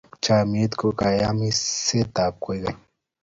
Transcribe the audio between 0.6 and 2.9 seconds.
ko kayamisetab koikeny.